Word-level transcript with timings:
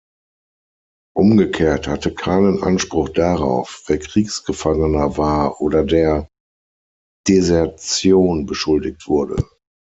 Umgekehrt 1.15 1.87
hatte 1.87 2.11
keinen 2.15 2.63
Anspruch 2.63 3.09
darauf, 3.09 3.83
wer 3.85 3.99
Kriegsgefangener 3.99 5.19
war 5.19 5.61
oder 5.61 5.83
der 5.83 6.27
Desertion 7.27 8.47
beschuldigt 8.47 9.07
wurde. 9.07 9.47